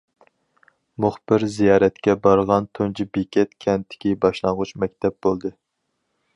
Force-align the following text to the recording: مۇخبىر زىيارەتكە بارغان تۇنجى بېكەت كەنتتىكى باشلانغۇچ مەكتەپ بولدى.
مۇخبىر 1.03 1.45
زىيارەتكە 1.57 2.15
بارغان 2.23 2.67
تۇنجى 2.79 3.07
بېكەت 3.19 3.55
كەنتتىكى 3.67 4.17
باشلانغۇچ 4.25 4.73
مەكتەپ 4.85 5.21
بولدى. 5.27 5.57